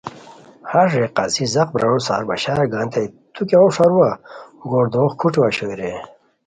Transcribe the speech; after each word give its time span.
ہݰ 0.69 0.89
رے 0.99 1.05
قاضی 1.15 1.45
زاق 1.53 1.69
برارو 1.75 1.99
سار 2.07 2.23
بشار 2.29 2.57
گانیتائے 2.73 3.07
تو 3.33 3.41
کیہ 3.47 3.59
ہوݰ 3.61 3.75
ارو 3.83 3.99
گوردوغ 4.69 5.09
کھوٹو 5.19 5.41
اوشوئے 5.45 5.75
رے؟ 5.79 5.91